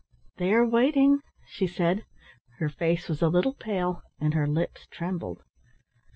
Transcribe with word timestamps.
"They 0.37 0.51
are 0.51 0.65
waiting," 0.65 1.19
she 1.47 1.67
said. 1.67 2.05
Her 2.57 2.69
face 2.69 3.07
was 3.07 3.21
a 3.21 3.27
little 3.29 3.53
pale 3.53 4.01
and 4.19 4.33
her 4.33 4.47
lips 4.47 4.87
trembled. 4.89 5.43